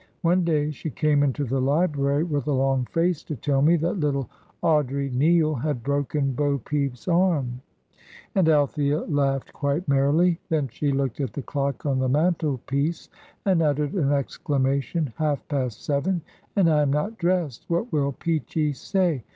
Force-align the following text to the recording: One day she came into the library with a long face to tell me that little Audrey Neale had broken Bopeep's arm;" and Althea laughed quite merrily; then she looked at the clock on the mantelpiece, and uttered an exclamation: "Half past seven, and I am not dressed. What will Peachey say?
One 0.23 0.43
day 0.43 0.71
she 0.71 0.89
came 0.89 1.21
into 1.21 1.43
the 1.43 1.61
library 1.61 2.23
with 2.23 2.47
a 2.47 2.51
long 2.53 2.85
face 2.85 3.23
to 3.25 3.35
tell 3.35 3.61
me 3.61 3.75
that 3.75 3.99
little 3.99 4.31
Audrey 4.63 5.11
Neale 5.11 5.53
had 5.53 5.83
broken 5.83 6.33
Bopeep's 6.33 7.07
arm;" 7.07 7.61
and 8.33 8.49
Althea 8.49 9.01
laughed 9.01 9.53
quite 9.53 9.87
merrily; 9.87 10.39
then 10.49 10.69
she 10.69 10.91
looked 10.91 11.19
at 11.21 11.33
the 11.33 11.43
clock 11.43 11.85
on 11.85 11.99
the 11.99 12.09
mantelpiece, 12.09 13.09
and 13.45 13.61
uttered 13.61 13.93
an 13.93 14.11
exclamation: 14.11 15.13
"Half 15.17 15.47
past 15.47 15.85
seven, 15.85 16.23
and 16.55 16.67
I 16.67 16.81
am 16.81 16.89
not 16.91 17.19
dressed. 17.19 17.65
What 17.67 17.91
will 17.93 18.11
Peachey 18.11 18.73
say? 18.75 19.23